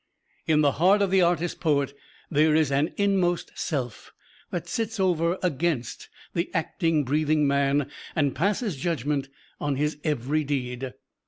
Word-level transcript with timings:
In 0.47 0.61
the 0.61 0.71
heart 0.71 0.99
of 1.03 1.11
the 1.11 1.21
artist 1.21 1.59
poet 1.59 1.95
there 2.31 2.55
is 2.55 2.71
an 2.71 2.91
Inmost 2.97 3.51
Self 3.55 4.13
that 4.49 4.67
sits 4.67 4.99
over 4.99 5.37
against 5.43 6.09
the 6.33 6.49
acting, 6.55 7.03
breathing 7.03 7.45
man 7.45 7.87
and 8.15 8.33
passes 8.33 8.77
judgment 8.77 9.29
on 9.59 9.75
his 9.75 9.99
every 10.03 10.43
deed. 10.43 10.93